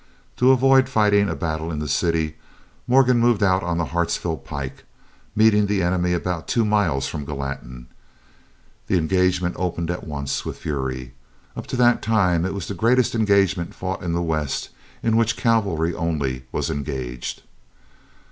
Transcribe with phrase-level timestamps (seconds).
[0.37, 2.35] To avoid fighting a battle in the city
[2.87, 4.83] Morgan moved out on the Hartsville pike,
[5.35, 7.85] meeting the enemy about two miles from Gallatin.
[8.87, 11.13] The engagement opened at once with fury.
[11.55, 14.69] Up to that time it was the greatest engagement fought in the West
[15.03, 17.43] in which cavalry only was engaged.